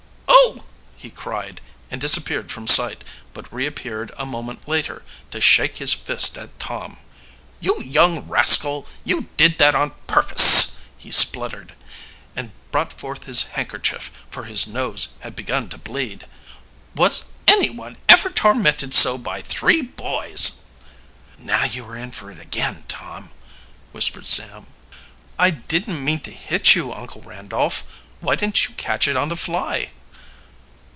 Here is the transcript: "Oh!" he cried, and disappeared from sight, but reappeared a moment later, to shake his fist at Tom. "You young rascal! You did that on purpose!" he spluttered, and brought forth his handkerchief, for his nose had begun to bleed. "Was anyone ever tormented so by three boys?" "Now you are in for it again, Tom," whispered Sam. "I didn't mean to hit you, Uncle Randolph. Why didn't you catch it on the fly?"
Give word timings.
"Oh!" 1.03 1.03
he 1.03 1.09
cried, 1.09 1.61
and 1.89 1.99
disappeared 1.99 2.51
from 2.51 2.67
sight, 2.67 3.03
but 3.33 3.51
reappeared 3.51 4.11
a 4.17 4.25
moment 4.25 4.67
later, 4.67 5.01
to 5.31 5.41
shake 5.41 5.77
his 5.77 5.93
fist 5.93 6.37
at 6.37 6.57
Tom. 6.59 6.97
"You 7.59 7.81
young 7.81 8.27
rascal! 8.27 8.87
You 9.03 9.27
did 9.37 9.57
that 9.57 9.73
on 9.75 9.91
purpose!" 10.07 10.77
he 10.99 11.09
spluttered, 11.11 11.73
and 12.35 12.51
brought 12.71 12.91
forth 12.93 13.23
his 13.25 13.43
handkerchief, 13.53 14.11
for 14.29 14.43
his 14.45 14.67
nose 14.67 15.09
had 15.21 15.35
begun 15.35 15.69
to 15.69 15.77
bleed. 15.79 16.25
"Was 16.95 17.25
anyone 17.47 17.97
ever 18.09 18.29
tormented 18.29 18.93
so 18.93 19.17
by 19.17 19.41
three 19.41 19.81
boys?" 19.81 20.59
"Now 21.39 21.63
you 21.65 21.83
are 21.87 21.97
in 21.97 22.11
for 22.11 22.29
it 22.31 22.39
again, 22.39 22.83
Tom," 22.87 23.31
whispered 23.91 24.27
Sam. 24.27 24.67
"I 25.39 25.49
didn't 25.49 26.03
mean 26.05 26.19
to 26.21 26.31
hit 26.31 26.75
you, 26.75 26.93
Uncle 26.93 27.21
Randolph. 27.21 27.83
Why 28.21 28.35
didn't 28.35 28.67
you 28.69 28.75
catch 28.75 29.07
it 29.07 29.17
on 29.17 29.29
the 29.29 29.37
fly?" 29.37 29.91